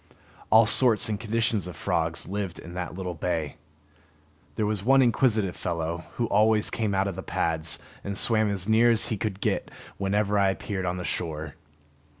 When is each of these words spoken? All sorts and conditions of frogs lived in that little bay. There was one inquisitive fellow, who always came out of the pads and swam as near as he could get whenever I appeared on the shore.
All 0.49 0.65
sorts 0.65 1.09
and 1.09 1.19
conditions 1.19 1.67
of 1.67 1.75
frogs 1.77 2.27
lived 2.27 2.57
in 2.57 2.73
that 2.73 2.95
little 2.95 3.13
bay. 3.13 3.57
There 4.55 4.65
was 4.65 4.83
one 4.83 4.99
inquisitive 5.03 5.55
fellow, 5.55 6.05
who 6.15 6.25
always 6.25 6.71
came 6.71 6.95
out 6.95 7.07
of 7.07 7.15
the 7.15 7.21
pads 7.21 7.77
and 8.03 8.17
swam 8.17 8.49
as 8.49 8.67
near 8.67 8.89
as 8.89 9.09
he 9.09 9.15
could 9.17 9.39
get 9.41 9.69
whenever 9.99 10.39
I 10.39 10.49
appeared 10.49 10.87
on 10.87 10.97
the 10.97 11.03
shore. 11.03 11.53